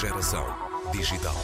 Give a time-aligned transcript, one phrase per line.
[0.00, 0.46] Geração
[0.92, 1.34] digital.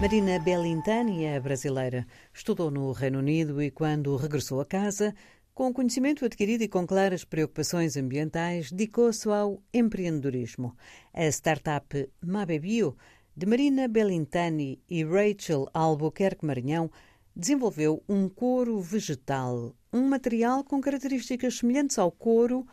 [0.00, 2.04] Marina Bellintani é brasileira.
[2.32, 5.14] Estudou no Reino Unido e, quando regressou a casa,
[5.54, 10.76] com conhecimento adquirido e com claras preocupações ambientais, dedicou-se ao empreendedorismo.
[11.12, 12.96] A startup Mabebio,
[13.36, 16.90] de Marina Bellintani e Rachel Albuquerque Maranhão,
[17.36, 22.66] desenvolveu um couro vegetal, um material com características semelhantes ao couro,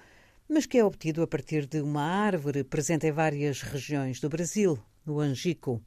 [0.51, 4.77] mas que é obtido a partir de uma árvore presente em várias regiões do Brasil,
[5.05, 5.81] no Angico.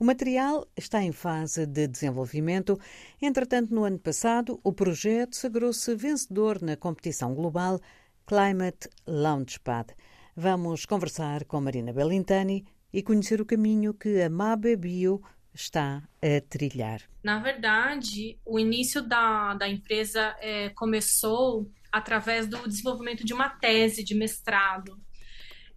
[0.00, 2.80] O material está em fase de desenvolvimento.
[3.20, 7.78] Entretanto, no ano passado, o projeto sagrou-se vencedor na competição global
[8.26, 9.94] Climate Launchpad.
[10.34, 15.22] Vamos conversar com Marina Bellintani e conhecer o caminho que a Mabe Bio
[15.52, 17.02] está a trilhar.
[17.22, 24.04] Na verdade, o início da, da empresa é, começou através do desenvolvimento de uma tese
[24.04, 25.00] de mestrado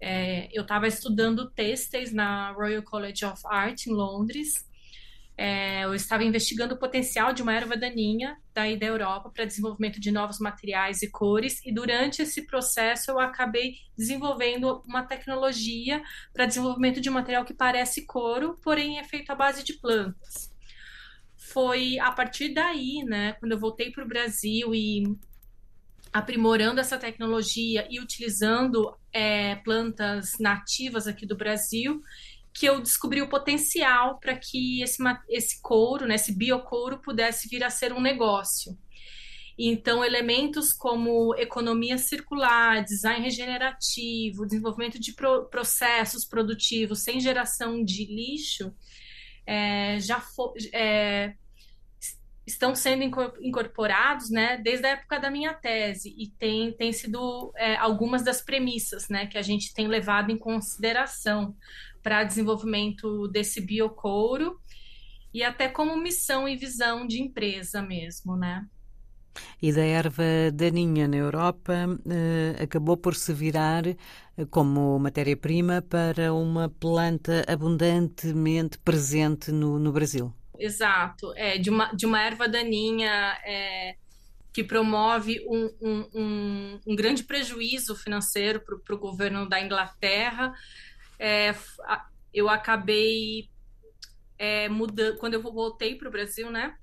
[0.06, 4.70] é, eu estava estudando têxteis na Royal College of Art, em Londres.
[5.38, 10.02] É, eu estava investigando o potencial de uma erva daninha daí da Europa para desenvolvimento
[10.02, 16.04] de novos materiais e cores, e durante esse processo eu acabei desenvolvendo uma tecnologia
[16.34, 20.54] para desenvolvimento de um material que parece couro, porém é feito à base de plantas.
[21.38, 25.04] Foi a partir daí, né, quando eu voltei para o Brasil e
[26.14, 32.02] aprimorando essa tecnologia e utilizando é, plantas nativas aqui do Brasil,
[32.54, 37.64] que eu descobri o potencial para que esse, esse couro, né, esse biocouro, pudesse vir
[37.64, 38.78] a ser um negócio.
[39.58, 48.06] Então, elementos como economia circular, design regenerativo, desenvolvimento de pro processos produtivos sem geração de
[48.06, 48.74] lixo,
[49.46, 50.24] é, já
[50.74, 51.36] é,
[52.46, 53.04] estão sendo
[53.42, 58.42] incorporados, né, desde a época da minha tese e tem, tem sido é, algumas das
[58.42, 61.56] premissas, né, que a gente tem levado em consideração
[62.02, 64.60] para desenvolvimento desse biocouro
[65.34, 68.66] e até como missão e visão de empresa mesmo, né.
[69.60, 70.24] E da erva
[70.54, 71.74] daninha na Europa
[72.08, 73.98] eh, acabou por se virar eh,
[74.52, 81.34] como matéria-prima para uma planta abundantemente presente no, no Brasil exato.
[81.36, 83.96] É, de, uma, de uma erva daninha é,
[84.54, 90.54] que promove um, um, um, um, grande prejuízo financeiro para o governo da Inglaterra.
[91.20, 91.56] É,
[92.34, 93.50] eu acabei
[94.38, 96.76] é, mudando, quando eu voltei para o Brasil, né?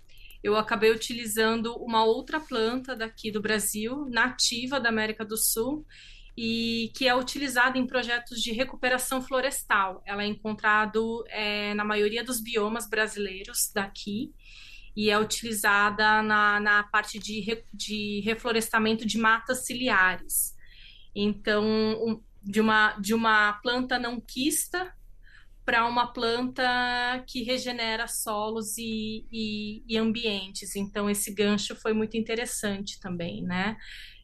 [0.43, 5.87] Eu acabei utilizando uma outra planta daqui do Brasil, nativa da América do Sul,
[6.37, 10.03] e que é utilizada em projetos de recuperação florestal.
[10.07, 14.33] Ela é encontrado é, na maioria dos biomas brasileiros daqui
[14.97, 20.55] e é utilizada na, na parte de, re, de reflorestamento de matas ciliares.
[21.15, 24.93] Então, um, de, uma, de uma planta não quista
[25.65, 30.75] para uma planta que regenera solos e, e, e, ambientes.
[30.75, 33.77] Então, esse gancho foi muito interessante também, né?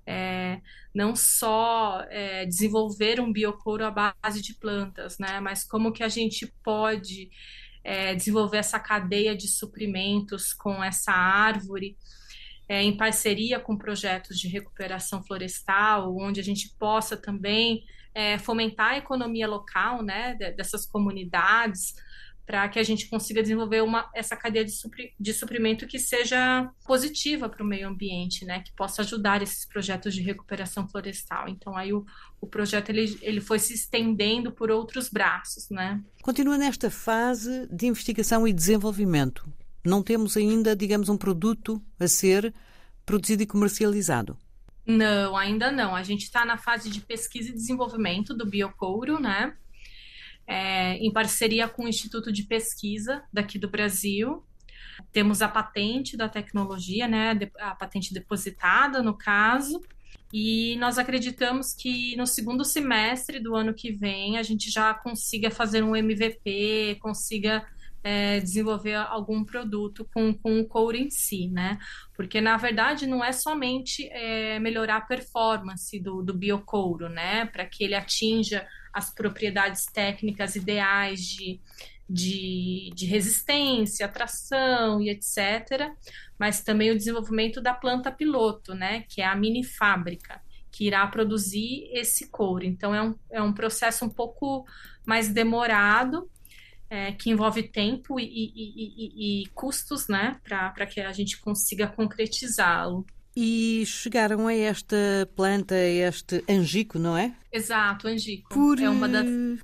[0.06, 0.60] É,
[0.94, 6.08] não só é, desenvolver um biocouro à base de plantas, né, mas como que a
[6.08, 7.30] gente pode
[7.82, 11.96] é, desenvolver essa cadeia de suprimentos com essa árvore,
[12.68, 17.84] é, em parceria com projetos de recuperação florestal, onde a gente possa também
[18.14, 21.94] é, fomentar a economia local, né, dessas comunidades,
[22.46, 26.70] para que a gente consiga desenvolver uma, essa cadeia de, supri, de suprimento que seja
[26.86, 31.48] positiva para o meio ambiente, né, que possa ajudar esses projetos de recuperação florestal.
[31.48, 32.06] Então aí o,
[32.40, 36.00] o projeto ele, ele foi se estendendo por outros braços, né.
[36.22, 39.44] Continua nesta fase de investigação e desenvolvimento.
[39.84, 42.54] Não temos ainda, digamos, um produto a ser
[43.04, 44.36] produzido e comercializado.
[44.86, 45.96] Não, ainda não.
[45.96, 49.56] A gente está na fase de pesquisa e desenvolvimento do biocouro, né?
[50.46, 54.44] É, em parceria com o Instituto de Pesquisa daqui do Brasil.
[55.12, 59.82] Temos a patente da tecnologia, né, a patente depositada, no caso,
[60.32, 65.50] e nós acreditamos que no segundo semestre do ano que vem a gente já consiga
[65.50, 67.64] fazer um MVP, consiga
[68.06, 71.76] é, desenvolver algum produto com, com o couro em si, né?
[72.14, 77.46] Porque na verdade não é somente é, melhorar a performance do, do biocouro, né?
[77.46, 78.64] Para que ele atinja
[78.96, 81.60] as propriedades técnicas ideais de,
[82.08, 85.92] de, de resistência, atração e etc.,
[86.38, 90.40] mas também o desenvolvimento da planta piloto, né, que é a mini fábrica,
[90.72, 92.64] que irá produzir esse couro.
[92.64, 94.64] Então, é um, é um processo um pouco
[95.04, 96.30] mais demorado,
[96.88, 101.86] é, que envolve tempo e, e, e, e custos, né, para que a gente consiga
[101.86, 103.04] concretizá-lo.
[103.38, 104.96] E chegaram a esta
[105.36, 107.36] planta, a este angico, não é?
[107.52, 108.48] Exato, angico.
[108.48, 109.58] Por, é uma das hum,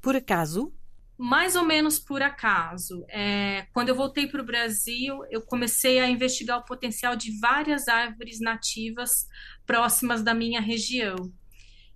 [0.00, 0.74] Por acaso?
[1.16, 3.04] Mais ou menos por acaso.
[3.08, 7.86] É, quando eu voltei para o Brasil, eu comecei a investigar o potencial de várias
[7.86, 9.28] árvores nativas
[9.64, 11.32] próximas da minha região,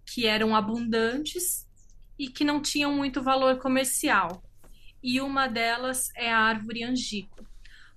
[0.04, 1.66] que eram abundantes
[2.16, 4.40] e que não tinham muito valor comercial.
[5.02, 7.44] E uma delas é a árvore angico.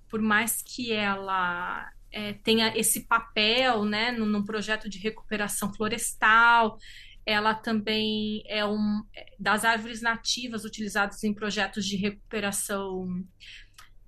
[0.08, 6.78] Por mais que ela é, tenha esse papel né, num, projeto de recuperação florestal.
[7.24, 9.02] Ela também é um
[9.38, 13.24] das árvores nativas utilizadas em projetos de recuperação.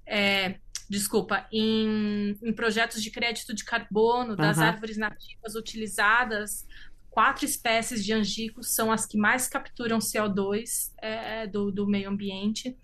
[0.06, 0.58] É,
[0.88, 4.64] desculpa, em, em, projetos de crédito de carbono, das uhum.
[4.64, 6.66] árvores nativas utilizadas,
[7.08, 12.76] quatro espécies de angicos são as que mais capturam CO2 é, do, do meio ambiente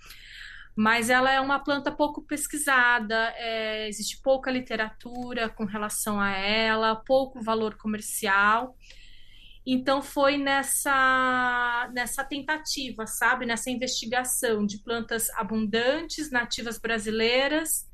[0.79, 6.95] mas ela é uma planta pouco pesquisada, é, existe pouca literatura com relação a ela,
[6.95, 8.77] pouco valor comercial.
[9.67, 17.85] Então foi nessa nessa tentativa, sabe, nessa investigação de plantas abundantes, nativas brasileiras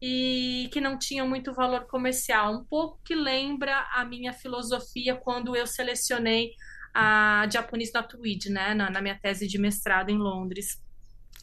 [0.00, 5.54] e que não tinham muito valor comercial, um pouco que lembra a minha filosofia quando
[5.54, 6.52] eu selecionei
[6.94, 10.80] a Japanese Knotweed, né, na, na minha tese de mestrado em Londres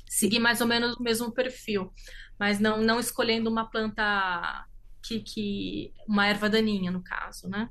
[0.07, 1.93] seguir mais ou menos o mesmo perfil,
[2.39, 4.65] mas não, não escolhendo uma planta
[5.03, 7.69] que, que uma erva daninha, no caso, né?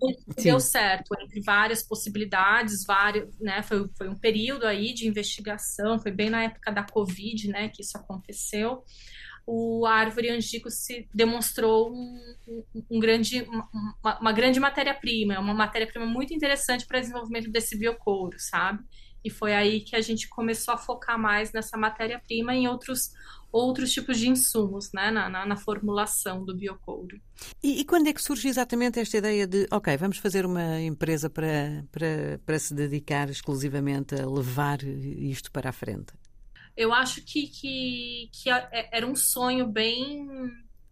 [0.00, 0.44] Sim.
[0.44, 3.62] Deu certo, entre várias possibilidades, vários, né?
[3.62, 7.82] Foi, foi um período aí de investigação, foi bem na época da Covid, né, que
[7.82, 8.84] isso aconteceu.
[9.44, 13.42] O a árvore angico se demonstrou um, um, um grande,
[14.02, 18.84] uma, uma grande matéria-prima, uma matéria-prima muito interessante para o desenvolvimento desse biocouro, sabe?
[19.24, 23.10] E foi aí que a gente começou a focar mais nessa matéria-prima e em outros,
[23.50, 27.20] outros tipos de insumos, né, na, na, na formulação do biocouro.
[27.62, 31.28] E, e, quando é que surge exatamente esta ideia de, ok, vamos fazer uma empresa
[31.28, 36.12] para, para, para se dedicar exclusivamente a levar isto para a frente?
[36.76, 40.26] Eu acho que, que, que é, era um sonho bem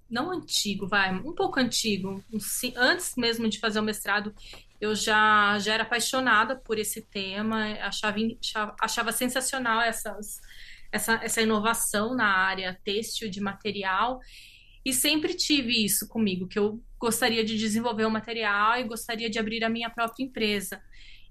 [0.08, 2.22] não antigo, vai, um pouco antigo,
[2.76, 4.32] antes mesmo de fazer o mestrado,
[4.80, 8.18] eu já, já era apaixonada por esse tema, achava,
[8.80, 10.40] achava sensacional essas,
[10.92, 14.20] essa, essa inovação na área têxtil de material,
[14.84, 19.38] e sempre tive isso comigo, que eu gostaria de desenvolver o material e gostaria de
[19.38, 20.80] abrir a minha própria empresa.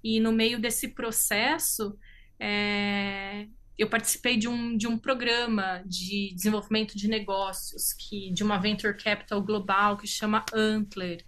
[0.04, 1.98] E no meio desse processo,
[2.38, 3.48] é,
[3.78, 8.96] eu participei de um, de um programa de desenvolvimento de negócios, que de uma venture
[8.98, 11.26] capital global que chama Antler.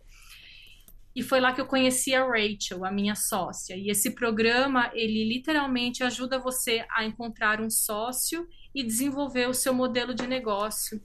[1.17, 3.75] E foi lá que eu conheci a Rachel, a minha sócia.
[3.75, 9.73] E esse programa, ele literalmente ajuda você a encontrar um sócio e desenvolver o seu
[9.73, 11.01] modelo de negócio.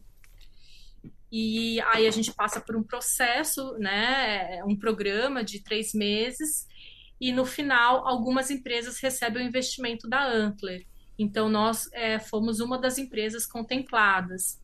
[1.33, 6.69] E aí a gente passa por um processo, né, um programa de três meses,
[7.19, 10.87] e no final algumas empresas recebem o investimento da Antler.
[11.19, 14.61] Então, nós é, fomos uma das empresas contempladas.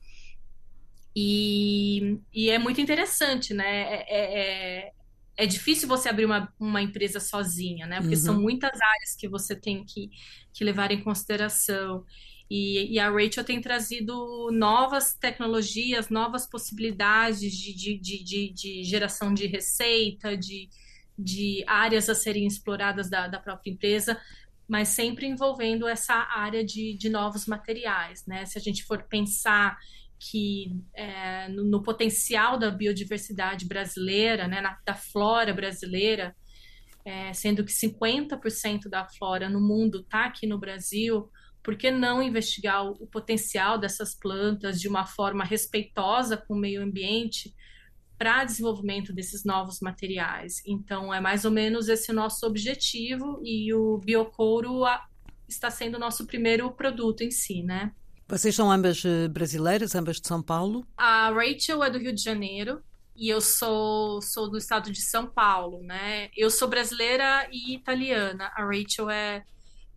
[1.16, 3.94] E, e é muito interessante, né?
[3.94, 4.92] É, é,
[5.38, 8.00] é, difícil você abrir uma, uma empresa sozinha, né?
[8.00, 8.20] Porque uhum.
[8.20, 10.10] são muitas áreas que você tem que,
[10.52, 12.04] que levar em consideração.
[12.50, 18.82] E, e, a Rachel tem trazido novas tecnologias, novas possibilidades de, de, de, de, de
[18.82, 20.68] geração de receita, de,
[21.16, 24.20] de áreas a serem exploradas da, da própria empresa,
[24.66, 28.44] mas sempre envolvendo essa área de, de novos materiais, né?
[28.44, 29.78] Se a gente for pensar
[30.18, 36.34] que é, no, no, potencial da biodiversidade brasileira, né, na, da flora brasileira,
[37.04, 41.30] é, sendo que 50% da flora no mundo está aqui no Brasil,
[41.62, 46.58] por que não investigar o, o, potencial dessas plantas de uma forma respeitosa com o
[46.58, 47.54] meio ambiente
[48.18, 50.60] para desenvolvimento desses novos materiais.
[50.66, 54.82] Então, é mais ou menos esse nosso objetivo e o biocouro
[55.48, 57.92] está sendo o nosso primeiro produto em si, né?
[58.28, 60.86] Vocês são ambas eh, brasileiras, ambas de São Paulo?
[60.98, 62.82] A Rachel é do Rio de Janeiro
[63.16, 66.28] e eu sou, sou do estado de São Paulo, né?
[66.36, 68.52] Eu sou brasileira e italiana.
[68.54, 69.44] A Rachel é,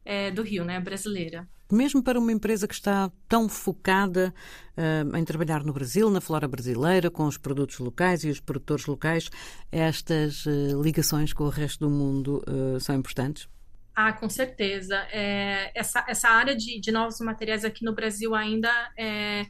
[0.05, 0.79] é do Rio, né?
[0.79, 4.33] Brasileira mesmo para uma empresa que está tão focada
[4.77, 8.85] uh, em trabalhar no Brasil, na flora brasileira, com os produtos locais e os produtores
[8.85, 9.29] locais,
[9.71, 13.47] estas uh, ligações com o resto do mundo uh, são importantes?
[13.95, 14.95] Ah, com certeza.
[15.11, 19.45] É, essa, essa área de, de novos materiais aqui no Brasil ainda é,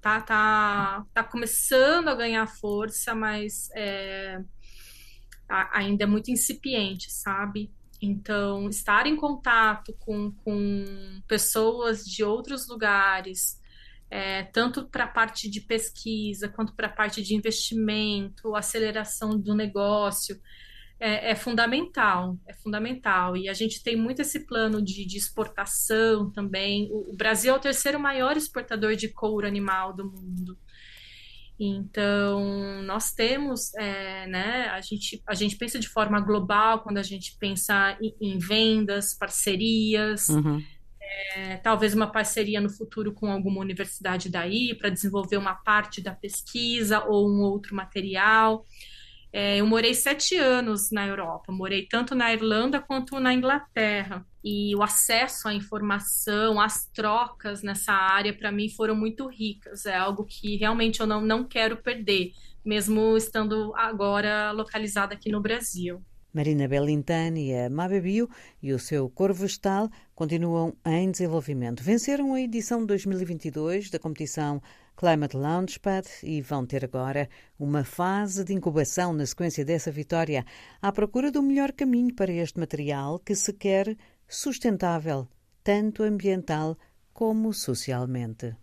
[0.00, 4.40] tá, tá, tá começando a ganhar força, mas é,
[5.72, 7.70] ainda é muito incipiente, sabe?
[8.00, 13.60] Então, estar em contato com, com pessoas de outros lugares,
[14.10, 19.54] é, tanto para a parte de pesquisa quanto para a parte de investimento, aceleração do
[19.54, 20.40] negócio,
[20.98, 23.36] é, é, fundamental, é fundamental.
[23.36, 26.88] E a gente tem muito esse plano de, de exportação também.
[26.90, 30.58] O, o, Brasil é o terceiro maior exportador de couro animal do mundo.
[31.58, 37.02] Então, nós temos, é, né, a gente, a gente pensa de forma global quando a
[37.02, 40.62] gente pensa em, em vendas, parcerias, uhum.
[41.34, 46.14] é, talvez uma parceria no futuro com alguma universidade daí para desenvolver uma parte da
[46.14, 48.62] pesquisa ou um outro material.
[49.38, 54.24] É, eu morei sete anos na Europa, morei tanto na Irlanda quanto na Inglaterra.
[54.42, 59.84] E o acesso à informação, as trocas nessa área, para mim, foram muito ricas.
[59.84, 62.32] É algo que realmente eu não, não quero perder,
[62.64, 66.02] mesmo estando agora localizada aqui no Brasil.
[66.32, 68.30] Marina Bellintani, a Mabebio
[68.62, 71.82] e o seu Cor Vestal continuam em desenvolvimento.
[71.82, 74.62] Venceram a edição 2022 da competição
[74.96, 80.44] Climate Launchpad e vão ter agora uma fase de incubação na sequência dessa vitória,
[80.80, 85.28] à procura do melhor caminho para este material que se quer sustentável,
[85.62, 86.76] tanto ambiental
[87.12, 88.56] como socialmente.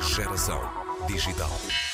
[0.00, 0.60] Geração
[1.08, 1.93] Digital.